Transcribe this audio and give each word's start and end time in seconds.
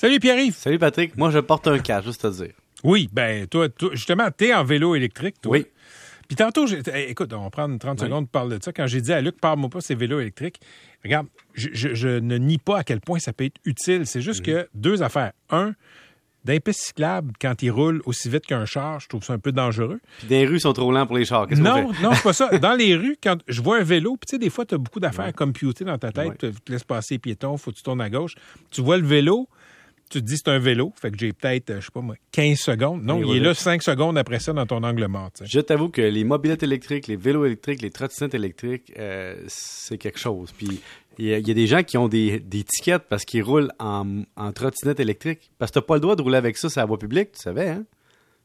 Salut 0.00 0.20
Pierre-Yves. 0.20 0.54
Salut 0.54 0.78
Patrick. 0.78 1.16
Moi, 1.16 1.30
je 1.32 1.40
porte 1.40 1.66
un 1.66 1.80
casque, 1.80 2.06
juste 2.06 2.24
à 2.24 2.30
dire. 2.30 2.52
Oui, 2.84 3.08
ben 3.12 3.48
toi, 3.48 3.68
toi 3.68 3.90
justement, 3.94 4.28
t'es 4.30 4.54
en 4.54 4.62
vélo 4.62 4.94
électrique, 4.94 5.40
toi. 5.42 5.50
Oui. 5.50 5.66
Puis 6.28 6.36
tantôt, 6.36 6.68
j'ai- 6.68 6.80
eh, 6.94 7.10
écoute, 7.10 7.32
on 7.32 7.42
va 7.42 7.50
prendre 7.50 7.76
30 7.80 7.98
Oui. 8.00 8.06
secondes 8.06 8.26
pour 8.26 8.40
parler 8.42 8.58
de 8.58 8.62
ça. 8.62 8.72
Quand 8.72 8.86
j'ai 8.86 9.00
dit 9.00 9.12
à 9.12 9.20
Luc, 9.20 9.40
parle-moi 9.40 9.68
pas 9.70 9.80
ces 9.80 9.96
vélos 9.96 10.20
électriques, 10.20 10.60
regarde, 11.02 11.26
je, 11.54 11.70
je- 11.72 11.94
je 11.94 12.20
ne 12.20 12.36
nie 12.38 12.58
pas 12.58 12.78
à 12.78 12.84
quel 12.84 13.00
point 13.00 13.18
ça 13.18 13.32
peut 13.32 13.46
être 13.46 13.56
utile. 13.64 14.06
C'est 14.06 14.20
juste 14.20 14.44
que 14.44 14.68
deux 14.72 15.02
affaires. 15.02 15.32
Un, 15.50 15.72
dans 16.44 16.52
les 16.52 16.60
pistes 16.60 16.82
cyclables, 16.82 17.32
quand 17.40 17.60
ils 17.62 17.70
roulent 17.70 18.00
aussi 18.04 18.28
vite 18.28 18.46
qu'un 18.46 18.66
char, 18.66 19.00
je 19.00 19.08
trouve 19.08 19.24
ça 19.24 19.32
un 19.32 19.38
peu 19.40 19.50
dangereux. 19.50 19.98
Puis 20.18 20.28
des 20.28 20.46
rues 20.46 20.60
sont 20.60 20.72
trop 20.72 20.92
lents 20.92 21.06
pour 21.08 21.16
les 21.18 21.24
chars. 21.24 21.48
Non, 21.56 21.90
non, 22.00 22.12
c'est 22.12 22.22
pas 22.22 22.32
ça. 22.32 22.48
Dans 22.58 22.74
les 22.74 22.94
rues, 22.94 23.16
quand 23.20 23.38
je 23.48 23.60
vois 23.60 23.78
un 23.78 23.82
vélo, 23.82 24.12
puis 24.12 24.26
tu 24.28 24.36
sais, 24.36 24.38
des 24.38 24.50
fois, 24.50 24.64
tu 24.64 24.76
as 24.76 24.78
beaucoup 24.78 25.00
d'affaires 25.00 25.32
computées 25.34 25.84
dans 25.84 25.98
ta 25.98 26.12
tête. 26.12 26.40
Ouais. 26.44 26.52
Tu 26.52 26.60
te 26.60 26.70
laisses 26.70 26.84
passer 26.84 27.14
les 27.14 27.18
piétons, 27.18 27.56
faut 27.56 27.72
que 27.72 27.76
tu 27.76 27.82
tournes 27.82 28.00
à 28.00 28.08
gauche. 28.10 28.34
Tu 28.70 28.80
vois 28.82 28.98
le 28.98 29.04
vélo, 29.06 29.48
tu 30.08 30.20
te 30.20 30.24
dis 30.26 30.36
c'est 30.36 30.48
un 30.48 30.58
vélo. 30.58 30.92
Fait 31.00 31.10
que 31.10 31.18
j'ai 31.18 31.32
peut-être, 31.32 31.70
euh, 31.70 31.80
je 31.80 31.86
sais 31.86 31.92
pas 31.92 32.00
moi, 32.00 32.14
15 32.32 32.58
secondes. 32.58 33.02
Non, 33.04 33.22
Il 33.22 33.36
est 33.36 33.40
là 33.40 33.50
vite. 33.52 33.60
5 33.60 33.82
secondes 33.82 34.16
après 34.18 34.38
ça 34.40 34.52
dans 34.52 34.66
ton 34.66 34.82
angle 34.82 35.06
mort. 35.06 35.30
Je 35.44 35.60
t'avoue 35.60 35.88
que 35.88 36.00
les 36.02 36.24
mobilettes 36.24 36.62
électriques, 36.62 37.06
les 37.06 37.16
vélos 37.16 37.44
électriques, 37.44 37.82
les 37.82 37.90
trottinettes 37.90 38.34
électriques, 38.34 38.92
euh, 38.98 39.36
c'est 39.48 39.98
quelque 39.98 40.18
chose. 40.18 40.52
Puis 40.56 40.80
il 41.18 41.26
y, 41.26 41.34
a- 41.34 41.38
il 41.38 41.46
y 41.48 41.50
a 41.50 41.54
des 41.54 41.66
gens 41.66 41.82
qui 41.82 41.98
ont 41.98 42.08
des, 42.08 42.38
des 42.40 42.64
tickets 42.64 43.02
parce 43.08 43.24
qu'ils 43.24 43.42
roulent 43.42 43.70
en, 43.78 44.22
en 44.36 44.52
trottinette 44.52 45.00
électrique. 45.00 45.50
Parce 45.58 45.70
que 45.70 45.80
t'as 45.80 45.84
pas 45.86 45.94
le 45.94 46.00
droit 46.00 46.16
de 46.16 46.22
rouler 46.22 46.36
avec 46.38 46.56
ça 46.56 46.68
sur 46.68 46.80
la 46.80 46.86
voie 46.86 46.98
publique, 46.98 47.32
tu 47.32 47.40
savais, 47.42 47.68
hein? 47.68 47.84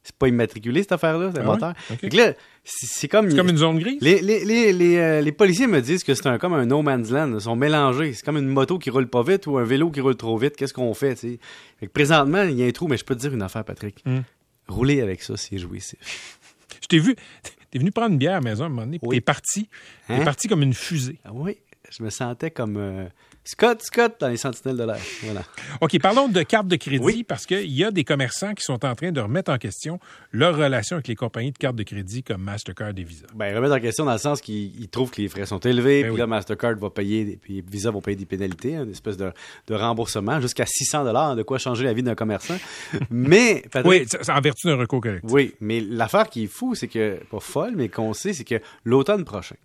C'est 0.04 0.16
pas 0.18 0.28
immatriculé, 0.28 0.82
cette 0.82 0.92
affaire-là, 0.92 1.32
c'est 1.34 1.40
Ah 1.40 1.44
moteur. 1.46 1.74
ouais? 2.04 2.10
Là, 2.10 2.34
c'est 2.66 3.08
comme... 3.08 3.34
Comme 3.34 3.48
une 3.50 3.58
zone 3.58 3.80
grise? 3.80 4.02
Les, 4.02 4.22
les, 4.22 4.44
les, 4.44 4.74
les, 4.74 4.98
euh, 4.98 5.22
les 5.22 5.32
policiers 5.32 5.66
me 5.68 5.80
disent 5.82 6.04
que 6.04 6.14
c'est 6.14 6.28
un, 6.28 6.38
comme 6.38 6.54
un 6.54 6.66
no 6.66 6.82
man's 6.82 7.10
land. 7.10 7.34
Ils 7.36 7.40
sont 7.42 7.56
mélangés. 7.56 8.12
C'est 8.14 8.26
comme 8.26 8.36
une 8.38 8.48
moto 8.50 8.78
qui 8.80 8.90
roule 8.90 9.08
pas 9.08 9.24
vite 9.24 9.48
ou 9.48 9.58
un 9.58 9.64
vélo 9.64 9.90
qui 9.92 10.02
roule 10.02 10.18
trop 10.18 10.38
vite. 10.38 10.58
Qu'est-ce 10.58 10.74
qu'on 10.74 10.94
fait, 10.94 11.16
tu 11.16 11.22
sais? 11.34 11.40
Fait 11.80 11.88
que 11.88 11.92
présentement, 11.94 12.44
il 12.44 12.60
y 12.60 12.64
a 12.64 12.66
un 12.66 12.72
trou, 12.72 12.88
mais 12.90 12.98
je 12.98 13.06
peux 13.06 13.16
te 13.16 13.22
dire 13.22 13.34
une 13.34 13.42
affaire, 13.42 13.64
Patrick. 13.64 14.04
Hmm. 14.06 14.20
Rouler 14.68 15.00
avec 15.02 15.24
ça, 15.24 15.38
c'est 15.38 15.58
jouissif. 15.58 16.38
Je 16.82 16.88
t'ai 16.88 17.00
vu, 17.00 17.16
t'es 17.72 17.80
venu 17.80 17.92
prendre 17.92 18.12
une 18.12 18.18
bière 18.18 18.34
à 18.34 18.36
la 18.36 18.42
maison 18.42 18.64
à 18.64 18.68
un 18.68 18.70
moment 18.70 18.84
donné, 18.84 19.00
puis 19.00 19.08
Oui. 19.08 19.16
t'es 19.18 19.22
parti. 19.22 19.70
T'es 20.08 20.16
Hein? 20.16 20.24
parti 20.26 20.50
comme 20.50 20.64
une 20.64 20.74
fusée. 20.74 21.20
Ah 21.24 21.30
oui, 21.34 21.58
je 21.90 22.02
me 22.04 22.10
sentais 22.10 22.50
comme 22.50 22.78
euh, 22.78 23.06
Scott 23.44 23.82
Scott 23.84 24.16
dans 24.20 24.30
les 24.30 24.38
Sentinelles 24.38 24.78
de 24.78 24.84
l'air. 24.84 24.98
Voilà. 25.24 25.44
OK, 25.82 26.00
parlons 26.00 26.28
de 26.30 26.42
carte 26.44 26.68
de 26.68 26.76
crédit 26.76 27.04
Oui. 27.04 27.24
parce 27.24 27.46
qu'il 27.46 27.72
y 27.72 27.84
a 27.84 27.92
des 27.92 28.04
commerçants 28.04 28.54
qui 28.54 28.64
sont 28.64 28.84
en 28.86 28.96
train 28.96 29.12
de 29.12 29.20
remettre 29.22 29.52
en 29.52 29.58
question 29.58 30.00
leur 30.32 30.56
relation 30.58 30.96
avec 30.96 31.08
les 31.10 31.16
compagnies 31.16 31.52
de 31.52 31.58
cartes 31.58 31.76
de 31.76 31.84
crédit 31.84 32.24
comme 32.24 32.42
Mastercard 32.42 32.94
et 32.98 33.04
Visa. 33.04 33.28
Ben, 33.36 33.56
remettre 33.56 33.76
en 33.76 33.80
question 33.80 34.06
dans 34.06 34.14
le 34.14 34.18
sens 34.18 34.40
qu'ils 34.42 34.80
ils 34.80 34.88
trouvent 34.88 35.12
que 35.12 35.22
les 35.22 35.28
frais 35.28 35.46
sont 35.46 35.60
élevés, 35.60 36.02
Ben 36.04 36.08
puis 36.08 36.14
oui. 36.14 36.20
là, 36.20 36.28
Mastercard 36.28 36.76
va 36.78 36.90
payer, 36.90 37.38
puis 37.42 37.64
Visa 37.70 37.92
va 37.92 38.00
payer 38.02 38.16
des 38.18 38.26
pénalités, 38.26 38.76
une 38.76 38.92
espèce 38.92 39.18
de, 39.18 39.32
de 39.68 39.76
remboursement, 39.76 40.40
jusqu'à 40.40 40.66
600 40.66 41.04
dollars, 41.04 41.36
de 41.36 41.44
quoi 41.44 41.58
changer 41.58 41.84
la 41.84 41.94
vie 41.94 42.04
d'un 42.04 42.16
commerçant. 42.16 42.58
mais, 43.10 43.64
Patrick, 43.72 43.86
Oui, 43.86 44.08
en 44.30 44.42
vertu 44.42 44.68
d'un 44.68 44.78
recours 44.78 45.02
collectif. 45.02 45.30
Oui, 45.32 45.54
mais 45.60 45.82
l'affaire 45.82 46.30
qui 46.30 46.46
est 46.46 46.48
fou, 46.48 46.76
c'est 46.76 46.88
que, 46.88 47.20
pas 47.30 47.40
folle, 47.40 47.74
mais 47.76 47.90
qu'on 47.90 48.14
sait, 48.14 48.34
c'est 48.34 48.46
que 48.46 48.62
l'automne 48.86 49.26
prochain, 49.26 49.56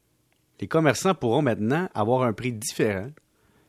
les 0.61 0.69
commerçants 0.69 1.15
pourront 1.15 1.43
maintenant 1.43 1.89
avoir 1.95 2.23
un 2.23 2.33
prix 2.33 2.53
différent 2.53 3.11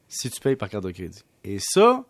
si 0.07 0.29
tu 0.29 0.39
payes 0.39 0.55
par 0.55 0.69
carte 0.69 0.83
de 0.83 0.91
crédit. 0.91 1.23
Et 1.43 1.57
ça, 1.59 2.03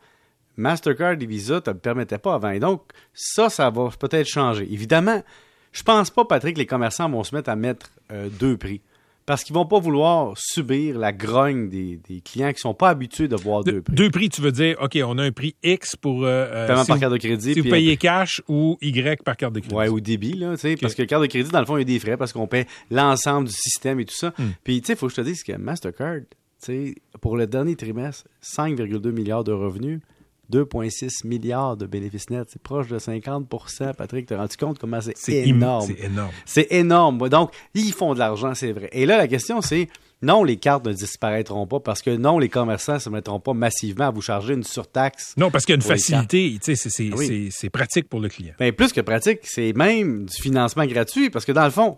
Mastercard 0.57 1.13
et 1.13 1.25
Visa 1.25 1.55
ne 1.55 1.59
te 1.59 1.71
permettaient 1.71 2.17
pas 2.17 2.33
avant. 2.33 2.51
Et 2.51 2.59
donc, 2.59 2.83
ça, 3.13 3.49
ça 3.49 3.69
va 3.69 3.89
peut-être 3.97 4.27
changer. 4.27 4.67
Évidemment, 4.71 5.23
je 5.71 5.83
pense 5.83 6.09
pas, 6.09 6.25
Patrick, 6.25 6.55
que 6.55 6.59
les 6.59 6.65
commerçants 6.65 7.09
vont 7.09 7.23
se 7.23 7.35
mettre 7.35 7.49
à 7.49 7.55
mettre 7.55 7.91
euh, 8.11 8.29
deux 8.29 8.57
prix. 8.57 8.81
Parce 9.29 9.43
qu'ils 9.43 9.53
vont 9.53 9.67
pas 9.67 9.79
vouloir 9.79 10.33
subir 10.37 10.97
la 10.97 11.13
grogne 11.13 11.69
des, 11.69 11.97
des 12.09 12.19
clients 12.19 12.51
qui 12.51 12.57
sont 12.61 12.73
pas 12.73 12.89
habitués 12.89 13.27
de 13.27 13.35
voir 13.35 13.63
De- 13.63 13.73
deux 13.73 13.81
prix. 13.83 13.93
deux 13.95 14.09
prix, 14.09 14.29
tu 14.29 14.41
veux 14.41 14.51
dire, 14.51 14.75
OK, 14.81 14.97
on 15.05 15.19
a 15.19 15.23
un 15.23 15.31
prix 15.31 15.53
X 15.61 15.95
pour. 15.95 16.23
euh, 16.25 16.47
euh, 16.51 16.65
Paiement 16.65 16.81
si 16.81 16.87
par 16.87 16.95
vous- 16.97 17.01
carte 17.01 17.13
de 17.13 17.17
crédit. 17.19 17.53
Si 17.53 17.59
vous 17.59 17.69
payez 17.69 17.95
cash 17.95 18.41
ou 18.47 18.75
Y 18.81 19.21
par 19.23 19.37
carte 19.37 19.53
de 19.53 19.59
crédit. 19.59 19.75
Ouais, 19.75 19.87
ou 19.87 19.99
débit, 19.99 20.33
là, 20.33 20.53
tu 20.55 20.61
sais, 20.61 20.75
parce 20.77 20.95
que 20.95 21.03
carte 21.03 21.21
de 21.21 21.27
crédit, 21.27 21.51
dans 21.51 21.59
le 21.59 21.67
fond, 21.67 21.77
il 21.77 21.81
y 21.81 21.83
a 21.83 21.85
des 21.85 21.99
frais 21.99 22.17
parce 22.17 22.33
qu'on 22.33 22.47
paie 22.47 22.65
l'ensemble 22.89 23.47
du 23.49 23.53
système 23.53 23.99
et 23.99 24.05
tout 24.05 24.15
ça. 24.15 24.33
Hmm. 24.39 24.45
Puis, 24.63 24.81
tu 24.81 24.87
sais, 24.87 24.93
il 24.93 24.95
faut 24.95 25.05
que 25.05 25.11
je 25.13 25.17
te 25.17 25.21
dise 25.27 25.43
que 25.43 25.53
Mastercard, 25.57 26.21
tu 26.21 26.25
sais, 26.65 26.95
pour 27.21 27.37
le 27.37 27.45
dernier 27.45 27.75
trimestre, 27.75 28.25
5,2 28.41 29.11
milliards 29.11 29.43
de 29.43 29.51
revenus, 29.51 29.99
2,6 30.51 31.25
milliards 31.27 31.77
de 31.77 31.85
bénéfices 31.85 32.29
nets. 32.29 32.47
C'est 32.49 32.61
proche 32.61 32.87
de 32.87 32.97
50% 32.99 33.93
Patrick, 33.95 34.25
t'as 34.25 34.37
rendu 34.37 34.57
compte 34.57 34.79
comment 34.79 34.99
c'est 35.01 35.33
énorme. 35.47 35.85
C'est 35.87 36.03
énorme. 36.05 36.31
C'est 36.45 36.67
énorme. 36.71 37.29
Donc, 37.29 37.51
ils 37.73 37.93
font 37.93 38.13
de 38.13 38.19
l'argent, 38.19 38.53
c'est 38.55 38.71
vrai. 38.71 38.89
Et 38.91 39.05
là, 39.05 39.17
la 39.17 39.27
question, 39.27 39.61
c'est 39.61 39.87
non, 40.21 40.43
les 40.43 40.57
cartes 40.57 40.85
ne 40.85 40.91
disparaîtront 40.91 41.65
pas 41.65 41.79
parce 41.79 42.01
que 42.01 42.09
non, 42.15 42.39
les 42.39 42.49
commerçants 42.49 42.95
ne 42.95 42.99
se 42.99 43.09
mettront 43.09 43.39
pas 43.39 43.53
massivement 43.53 44.07
à 44.07 44.11
vous 44.11 44.21
charger 44.21 44.53
une 44.53 44.63
surtaxe. 44.65 45.33
Non, 45.37 45.49
parce 45.49 45.65
qu'il 45.65 45.73
y 45.73 45.75
a 45.75 45.77
une 45.77 45.81
facilité. 45.81 46.57
Tu 46.61 46.75
c'est- 46.75 47.09
Ah 47.11 47.15
oui. 47.17 47.49
c'est- 47.51 47.69
pratique 47.69 48.09
pour 48.09 48.19
le 48.19 48.27
client. 48.27 48.53
Ben, 48.59 48.73
plus 48.73 48.91
que 48.91 48.99
pratique, 49.01 49.39
c'est 49.43 49.71
même 49.73 50.25
du 50.25 50.41
financement 50.41 50.85
gratuit 50.85 51.29
parce 51.29 51.45
que 51.45 51.53
dans 51.53 51.63
le 51.63 51.71
fond, 51.71 51.97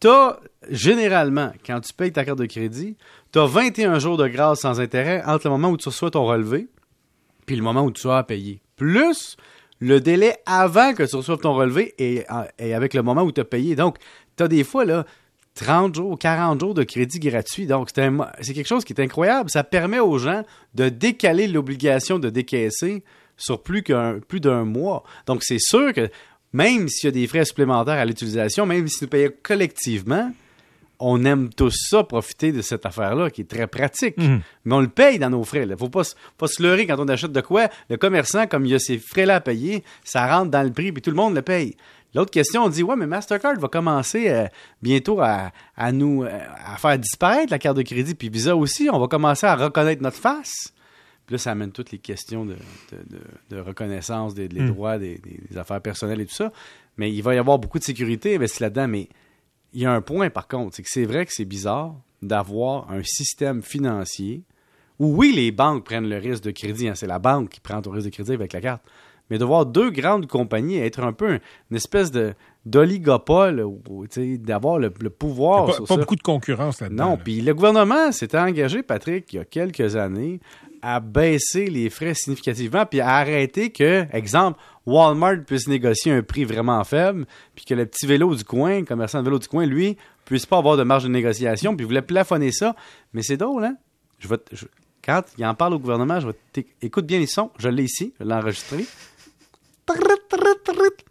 t'as 0.00 0.36
généralement, 0.68 1.52
quand 1.64 1.80
tu 1.80 1.94
payes 1.94 2.12
ta 2.12 2.24
carte 2.24 2.38
de 2.38 2.46
crédit, 2.46 2.96
t'as 3.30 3.46
21 3.46 3.98
jours 3.98 4.16
de 4.18 4.26
grâce 4.28 4.60
sans 4.60 4.80
intérêt 4.80 5.22
entre 5.24 5.46
le 5.46 5.52
moment 5.52 5.70
où 5.70 5.76
tu 5.78 5.88
reçois 5.88 6.10
ton 6.10 6.24
relevé 6.26 6.68
puis 7.46 7.56
le 7.56 7.62
moment 7.62 7.84
où 7.84 7.90
tu 7.90 8.08
as 8.08 8.22
payé. 8.22 8.60
Plus 8.76 9.36
le 9.80 10.00
délai 10.00 10.36
avant 10.46 10.94
que 10.94 11.02
tu 11.02 11.16
reçoives 11.16 11.38
ton 11.38 11.54
relevé 11.54 11.94
et, 11.98 12.24
et 12.58 12.74
avec 12.74 12.94
le 12.94 13.02
moment 13.02 13.22
où 13.22 13.32
tu 13.32 13.40
as 13.40 13.44
payé. 13.44 13.74
Donc, 13.74 13.98
tu 14.36 14.44
as 14.44 14.48
des 14.48 14.64
fois 14.64 14.84
là 14.84 15.04
30 15.54 15.94
jours, 15.94 16.18
40 16.18 16.60
jours 16.60 16.74
de 16.74 16.82
crédit 16.82 17.18
gratuit. 17.18 17.66
Donc, 17.66 17.90
c'est 18.40 18.54
quelque 18.54 18.66
chose 18.66 18.84
qui 18.84 18.92
est 18.92 19.00
incroyable. 19.00 19.50
Ça 19.50 19.64
permet 19.64 19.98
aux 19.98 20.18
gens 20.18 20.44
de 20.74 20.88
décaler 20.88 21.46
l'obligation 21.46 22.18
de 22.18 22.30
décaisser 22.30 23.04
sur 23.36 23.62
plus 23.62 23.82
d'un 23.82 24.64
mois. 24.64 25.02
Donc, 25.26 25.42
c'est 25.42 25.58
sûr 25.58 25.92
que 25.92 26.08
même 26.52 26.88
s'il 26.88 27.08
y 27.08 27.08
a 27.08 27.12
des 27.12 27.26
frais 27.26 27.44
supplémentaires 27.44 27.98
à 27.98 28.04
l'utilisation, 28.04 28.66
même 28.66 28.86
si 28.88 29.04
nous 29.04 29.08
payons 29.08 29.30
collectivement, 29.42 30.32
on 31.04 31.24
aime 31.24 31.48
tous 31.52 31.74
ça, 31.90 32.04
profiter 32.04 32.52
de 32.52 32.62
cette 32.62 32.86
affaire-là 32.86 33.28
qui 33.30 33.40
est 33.40 33.50
très 33.50 33.66
pratique. 33.66 34.16
Mhm. 34.18 34.40
Mais 34.64 34.74
on 34.74 34.80
le 34.80 34.88
paye 34.88 35.18
dans 35.18 35.30
nos 35.30 35.42
frais. 35.44 35.62
Il 35.64 35.68
ne 35.68 35.76
faut 35.76 35.88
pas, 35.88 36.04
se- 36.04 36.14
pas 36.38 36.46
se 36.46 36.62
leurrer 36.62 36.86
quand 36.86 36.98
on 37.00 37.08
achète 37.08 37.32
de 37.32 37.40
quoi. 37.40 37.68
Le 37.90 37.96
commerçant, 37.96 38.46
comme 38.46 38.64
il 38.66 38.70
y 38.72 38.74
a 38.74 38.78
ces 38.78 38.98
frais-là 38.98 39.36
à 39.36 39.40
payer, 39.40 39.82
ça 40.04 40.26
rentre 40.26 40.50
dans 40.50 40.62
le 40.62 40.70
prix 40.70 40.92
puis 40.92 41.02
tout 41.02 41.10
le 41.10 41.16
monde 41.16 41.34
le 41.34 41.42
paye. 41.42 41.76
L'autre 42.14 42.30
question, 42.30 42.64
on 42.64 42.68
dit 42.68 42.82
Ouais, 42.82 42.94
mais 42.94 43.06
Mastercard 43.06 43.58
va 43.58 43.68
commencer 43.68 44.28
euh, 44.28 44.46
bientôt 44.82 45.20
à, 45.20 45.50
à 45.76 45.92
nous 45.92 46.22
euh, 46.24 46.38
à 46.66 46.76
faire 46.76 46.98
disparaître 46.98 47.50
la 47.50 47.58
carte 47.58 47.76
de 47.78 47.82
crédit, 47.82 48.14
puis 48.14 48.28
Visa 48.28 48.54
aussi, 48.54 48.88
on 48.92 48.98
va 49.00 49.08
commencer 49.08 49.46
à 49.46 49.56
reconnaître 49.56 50.02
notre 50.02 50.18
face. 50.18 50.72
Puis 51.26 51.34
là, 51.34 51.38
ça 51.38 51.52
amène 51.52 51.72
toutes 51.72 51.90
les 51.90 51.98
questions 51.98 52.44
de, 52.44 52.52
de- 52.54 53.16
de- 53.16 53.56
de 53.56 53.60
reconnaissance 53.62 54.34
des, 54.34 54.46
des 54.48 54.60
Mm. 54.60 54.70
droits, 54.72 54.98
des, 54.98 55.20
affaires 55.56 55.80
personnelles 55.80 56.20
et 56.20 56.26
tout 56.26 56.34
ça. 56.34 56.52
Mais 56.98 57.10
il 57.10 57.22
va 57.22 57.34
y 57.34 57.38
avoir 57.38 57.58
beaucoup 57.58 57.78
de 57.78 57.84
sécurité 57.84 58.34
investi 58.36 58.62
là-dedans. 58.62 58.88
Mais 58.88 59.08
il 59.72 59.82
y 59.82 59.86
a 59.86 59.92
un 59.92 60.00
point, 60.00 60.30
par 60.30 60.48
contre, 60.48 60.76
c'est 60.76 60.82
que 60.82 60.88
c'est 60.90 61.04
vrai 61.04 61.26
que 61.26 61.32
c'est 61.32 61.44
bizarre 61.44 61.94
d'avoir 62.20 62.90
un 62.90 63.02
système 63.02 63.62
financier 63.62 64.42
où, 64.98 65.16
oui, 65.16 65.32
les 65.34 65.50
banques 65.50 65.84
prennent 65.84 66.08
le 66.08 66.18
risque 66.18 66.44
de 66.44 66.50
crédit. 66.50 66.88
hein, 66.88 66.94
c'est 66.94 67.06
la 67.06 67.18
banque 67.18 67.48
qui 67.48 67.60
prend 67.60 67.82
ton 67.82 67.90
risque 67.90 68.06
de 68.06 68.12
crédit 68.12 68.32
avec 68.32 68.52
la 68.52 68.60
carte. 68.60 68.82
Mais 69.30 69.38
de 69.38 69.44
voir 69.44 69.64
deux 69.66 69.90
grandes 69.90 70.26
compagnies 70.26 70.76
être 70.76 71.00
un 71.00 71.12
peu 71.12 71.40
une 71.70 71.76
espèce 71.76 72.10
de 72.10 72.34
d'oligopole, 72.66 73.64
d'avoir 74.38 74.78
le, 74.78 74.92
le 75.00 75.10
pouvoir 75.10 75.66
pas 75.66 75.72
sur 75.72 75.84
pas 75.84 75.94
ça. 75.94 76.00
beaucoup 76.00 76.16
de 76.16 76.22
concurrence 76.22 76.80
là-dedans. 76.80 77.04
Non, 77.04 77.10
là. 77.12 77.20
puis 77.24 77.40
le 77.40 77.54
gouvernement 77.54 78.12
s'était 78.12 78.38
engagé, 78.38 78.82
Patrick, 78.82 79.32
il 79.32 79.36
y 79.36 79.38
a 79.40 79.44
quelques 79.44 79.96
années, 79.96 80.40
à 80.82 80.98
baisser 81.00 81.66
les 81.66 81.88
frais 81.90 82.12
significativement, 82.14 82.84
puis 82.86 83.00
à 83.00 83.08
arrêter 83.16 83.70
que, 83.70 84.04
exemple, 84.12 84.58
Walmart 84.84 85.44
puisse 85.46 85.68
négocier 85.68 86.10
un 86.12 86.22
prix 86.22 86.44
vraiment 86.44 86.82
faible, 86.84 87.24
puis 87.54 87.64
que 87.64 87.74
le 87.74 87.86
petit 87.86 88.06
vélo 88.06 88.34
du 88.34 88.44
coin, 88.44 88.80
le 88.80 88.84
commerçant 88.84 89.20
de 89.20 89.24
vélo 89.24 89.38
du 89.38 89.46
coin, 89.48 89.64
lui, 89.64 89.96
puisse 90.24 90.44
pas 90.44 90.58
avoir 90.58 90.76
de 90.76 90.82
marge 90.82 91.04
de 91.04 91.08
négociation, 91.08 91.76
puis 91.76 91.84
il 91.84 91.86
voulait 91.86 92.02
plafonner 92.02 92.50
ça. 92.52 92.74
Mais 93.12 93.22
c'est 93.22 93.36
drôle, 93.36 93.64
hein? 93.64 93.76
Je 94.18 94.28
vais 94.28 94.38
te- 94.38 94.54
je- 94.56 94.66
quand 95.04 95.22
il 95.38 95.44
en 95.46 95.54
parle 95.54 95.74
au 95.74 95.78
gouvernement, 95.78 96.18
je 96.20 96.28
vais 96.28 96.66
écoute 96.80 97.06
bien 97.06 97.18
les 97.18 97.26
sons, 97.26 97.50
je 97.58 97.68
l'ai 97.68 97.84
ici, 97.84 98.12
je 98.20 98.24
l'ai 98.24 98.34
enregistré. 98.34 98.84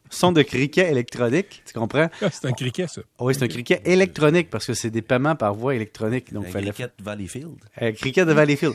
Son 0.09 0.31
de 0.33 0.41
criquet 0.41 0.89
électronique, 0.91 1.61
tu 1.65 1.73
comprends? 1.73 2.09
Ah, 2.21 2.29
c'est 2.31 2.45
un 2.45 2.51
criquet, 2.51 2.87
ça. 2.87 3.01
Oui, 3.19 3.33
c'est 3.33 3.43
un 3.43 3.47
criquet 3.47 3.81
électronique 3.85 4.49
parce 4.49 4.65
que 4.65 4.73
c'est 4.73 4.89
des 4.89 5.01
paiements 5.01 5.35
par 5.35 5.53
voie 5.53 5.75
électronique. 5.75 6.33
Donc, 6.33 6.47
Un 6.47 6.51
fallait 6.51 6.71
cricket 6.71 6.91
Valleyfield. 7.01 7.55
un 7.79 7.91
cricket 7.93 8.27
de 8.27 8.33
Valleyfield. 8.33 8.73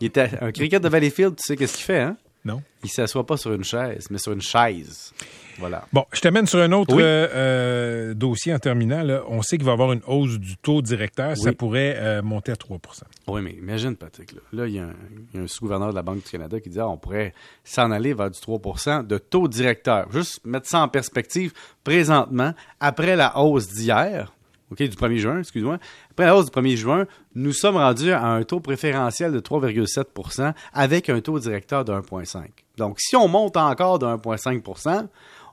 Il 0.00 0.06
était 0.08 0.30
un 0.40 0.52
cricket 0.52 0.82
de 0.82 0.88
Valleyfield, 0.88 1.36
tu 1.36 1.42
sais 1.44 1.56
qu'est-ce 1.56 1.74
qu'il 1.76 1.84
fait, 1.84 2.00
hein? 2.00 2.16
Non. 2.44 2.62
Il 2.84 2.88
s'assoit 2.88 3.26
pas 3.26 3.36
sur 3.36 3.52
une 3.52 3.64
chaise, 3.64 4.06
mais 4.10 4.18
sur 4.18 4.32
une 4.32 4.40
chaise. 4.40 5.12
Voilà. 5.58 5.84
Bon, 5.92 6.04
je 6.12 6.20
t'amène 6.20 6.46
sur 6.46 6.60
un 6.60 6.70
autre 6.70 6.94
Oui. 6.94 7.02
euh, 7.02 7.26
euh, 7.34 8.14
dossier 8.14 8.54
en 8.54 8.60
terminant. 8.60 9.02
là. 9.02 9.22
On 9.28 9.42
sait 9.42 9.56
qu'il 9.58 9.66
va 9.66 9.72
y 9.72 9.74
avoir 9.74 9.92
une 9.92 10.00
hausse 10.06 10.38
du 10.38 10.56
taux 10.56 10.80
directeur. 10.80 11.36
Ça 11.36 11.52
pourrait 11.52 11.96
euh, 11.98 12.22
monter 12.22 12.52
à 12.52 12.54
3% 12.54 12.78
Oui, 13.26 13.42
mais 13.42 13.50
imagine, 13.54 13.96
Patrick, 13.96 14.32
là, 14.32 14.38
Là, 14.52 14.66
il 14.68 14.74
y 14.74 14.78
a 14.78 14.84
un, 14.84 14.94
il 15.34 15.36
y 15.38 15.40
a 15.40 15.44
un 15.44 15.48
sous-gouverneur 15.48 15.90
de 15.90 15.96
la 15.96 16.02
Banque 16.02 16.22
du 16.24 16.30
Canada 16.30 16.60
qui 16.60 16.70
dit 16.70 16.78
ah, 16.78 16.88
on 16.88 16.96
pourrait 16.96 17.34
s'en 17.64 17.90
aller 17.90 18.14
vers 18.14 18.30
du 18.30 18.38
3% 18.38 19.04
de 19.04 19.18
taux 19.18 19.48
directeur. 19.48 20.10
Juste 20.12 20.40
mettre 20.46 20.68
ça 20.68 20.80
en 20.80 20.88
perspective, 20.88 21.52
présentement, 21.82 22.54
après 22.78 23.16
la 23.16 23.36
hausse 23.40 23.66
d'hier, 23.66 24.32
OK, 24.70 24.78
du 24.78 24.88
1er 24.88 25.16
juin, 25.16 25.38
excuse-moi, 25.38 25.78
après 26.10 26.26
la 26.26 26.36
hausse 26.36 26.50
du 26.50 26.50
1er 26.50 26.76
juin, 26.76 27.06
nous 27.34 27.52
sommes 27.52 27.76
rendus 27.76 28.12
à 28.12 28.26
un 28.26 28.42
taux 28.42 28.60
préférentiel 28.60 29.32
de 29.32 29.40
3,7% 29.40 30.52
avec 30.72 31.08
un 31.08 31.20
taux 31.20 31.38
directeur 31.38 31.84
de 31.84 31.92
1,5 31.92 32.44
Donc, 32.76 33.00
si 33.00 33.16
on 33.16 33.28
monte 33.28 33.56
encore 33.56 33.98
de 33.98 34.06
1,5% 34.06 35.08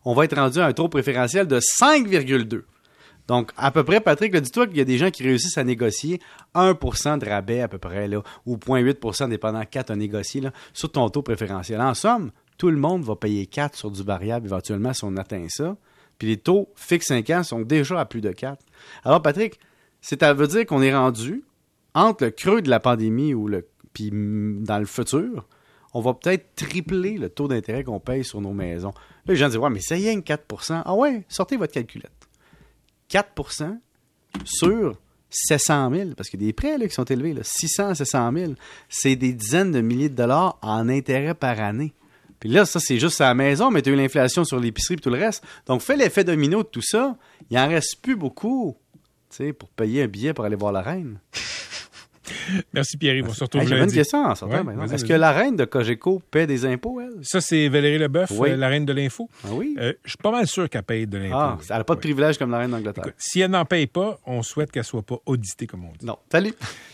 on 0.08 0.14
va 0.14 0.26
être 0.26 0.36
rendu 0.36 0.60
à 0.60 0.66
un 0.68 0.74
taux 0.74 0.88
préférentiel 0.88 1.48
de 1.48 1.60
5,2 1.60 2.64
donc, 3.28 3.52
à 3.58 3.72
peu 3.72 3.84
près, 3.84 4.02
Patrick, 4.02 4.36
dis-toi 4.36 4.68
qu'il 4.68 4.78
y 4.78 4.82
a 4.82 4.86
des 4.86 4.98
gens 5.00 5.10
qui 5.10 5.24
réussissent 5.24 5.58
à 5.58 5.64
négocier 5.64 6.22
1% 6.54 7.18
de 7.18 7.28
rabais 7.28 7.62
à 7.62 7.68
peu 7.68 7.80
près, 7.80 8.08
là, 8.08 8.22
ou 8.46 8.56
0,8% 8.56 9.30
dépendant 9.30 9.64
4 9.66 9.92
à 9.92 9.96
négocier, 9.96 10.42
là, 10.42 10.52
sur 10.74 10.92
ton 10.92 11.10
taux 11.10 11.24
préférentiel. 11.24 11.82
En 11.82 11.96
somme, 11.96 12.32
tout 12.58 12.70
le 12.70 12.78
monde 12.78 13.04
va 13.04 13.16
payer 13.16 13.48
4 13.48 13.76
sur 13.76 13.90
du 13.90 14.04
variable 14.04 14.46
éventuellement 14.46 14.94
si 14.94 15.04
on 15.04 15.18
atteint 15.18 15.48
ça. 15.50 15.76
Puis 16.18 16.28
les 16.30 16.38
taux 16.38 16.70
fixes 16.76 17.08
5 17.08 17.30
ans 17.32 17.44
sont 17.44 17.62
déjà 17.62 18.00
à 18.00 18.06
plus 18.06 18.22
de 18.22 18.32
4. 18.32 18.64
Alors, 19.04 19.22
Patrick, 19.22 19.60
ça 20.02 20.34
veut 20.34 20.48
dire 20.48 20.66
qu'on 20.66 20.82
est 20.82 20.96
rendu 20.96 21.44
entre 21.94 22.26
le 22.26 22.32
creux 22.32 22.62
de 22.62 22.70
la 22.70 22.80
pandémie 22.80 23.34
ou 23.34 23.48
le 23.48 23.68
puis 23.96 24.12
dans 24.12 24.78
le 24.78 24.86
futur, 24.86 25.48
on 25.94 26.02
va 26.02 26.14
peut-être 26.14 26.54
tripler 26.56 27.18
le 27.18 27.30
taux 27.30 27.48
d'intérêt 27.48 27.86
qu'on 27.86 28.02
paye 28.02 28.26
sur 28.26 28.42
nos 28.42 28.52
maisons. 28.52 28.94
Là, 29.26 29.34
les 29.34 29.36
gens 29.38 29.48
disent 29.48 29.58
Ouais, 29.58 29.70
mais 29.70 29.80
c'est 29.82 29.96
rien 29.96 30.20
que 30.20 30.34
4% 30.34 30.84
Ah 30.86 30.94
ouais, 30.94 31.24
sortez 31.30 31.56
votre 31.56 31.74
calculette. 31.74 32.12
4% 33.10 33.78
sur 34.44 35.00
700 35.30 35.92
000, 35.94 36.10
parce 36.18 36.30
qu'il 36.30 36.42
y 36.42 36.46
a 36.46 36.48
des 36.48 36.54
prêts 36.54 36.78
qui 36.88 36.94
sont 36.94 37.06
élevés, 37.06 37.34
là, 37.34 37.42
600 37.44 37.90
à 37.90 37.96
700 37.96 38.32
000, 38.34 38.54
c'est 38.90 39.16
des 39.16 39.32
dizaines 39.32 39.72
de 39.72 39.80
milliers 39.80 40.10
de 40.10 40.16
dollars 40.16 40.60
en 40.62 40.90
intérêt 40.90 41.34
par 41.34 41.60
année. 41.62 41.94
Puis 42.46 42.54
là, 42.54 42.64
ça, 42.64 42.80
c'est 42.80 43.00
juste 43.00 43.22
à 43.22 43.30
la 43.30 43.34
maison, 43.34 43.72
mais 43.72 43.82
tu 43.82 43.90
as 43.90 43.94
eu 43.94 43.96
l'inflation 43.96 44.44
sur 44.44 44.60
l'épicerie 44.60 44.94
et 44.94 44.98
tout 44.98 45.10
le 45.10 45.18
reste. 45.18 45.44
Donc, 45.66 45.82
fais 45.82 45.98
l'effet 45.98 46.24
domino 46.24 46.62
de 46.62 46.68
tout 46.68 46.84
ça. 46.84 47.18
Il 47.50 47.58
n'en 47.58 47.68
reste 47.68 48.04
plus 48.04 48.16
beaucoup 48.16 48.78
pour 49.58 49.70
payer 49.70 50.04
un 50.04 50.08
billet 50.08 50.32
pour 50.32 50.46
aller 50.46 50.56
voir 50.56 50.72
la 50.72 50.84
reine. 50.84 51.18
Merci 52.74 52.98
Pierre. 52.98 53.24
On 53.28 53.34
se 53.34 53.44
retrouve 53.44 53.68
J'ai 53.68 53.80
une 53.80 53.92
question 53.92 54.20
en 54.20 54.34
Est-ce 54.92 55.06
que 55.06 55.14
la 55.14 55.32
reine 55.32 55.56
de 55.56 55.66
Cogeco 55.66 56.22
paie 56.30 56.46
des 56.46 56.68
impôts, 56.68 57.02
elle? 57.02 57.18
Ça, 57.24 57.42
c'est 57.42 57.68
Valérie 57.68 57.98
Leboeuf, 57.98 58.32
euh, 58.32 58.56
la 58.56 58.68
reine 58.68 58.86
de 58.86 58.94
l'info. 58.94 59.28
Ah 59.44 59.48
oui? 59.52 59.76
Euh, 59.80 59.94
je 60.04 60.12
suis 60.12 60.18
pas 60.18 60.30
mal 60.30 60.46
sûr 60.46 60.70
qu'elle 60.70 60.84
paye 60.84 61.08
de 61.08 61.18
l'impôt. 61.18 61.36
Ah, 61.36 61.58
elle 61.68 61.78
n'a 61.78 61.84
pas 61.84 61.96
de 61.96 62.00
privilège 62.00 62.38
comme 62.38 62.52
la 62.52 62.60
reine 62.60 62.70
d'Angleterre. 62.70 63.06
si 63.18 63.42
elle 63.42 63.50
n'en 63.50 63.66
paye 63.66 63.88
pas, 63.88 64.20
on 64.28 64.44
souhaite 64.44 64.72
qu'elle 64.72 64.84
soit 64.84 65.02
pas 65.02 65.18
auditée, 65.26 65.66
comme 65.66 65.86
on 65.86 65.94
dit. 65.94 66.06
Non. 66.06 66.20
Salut! 66.32 66.54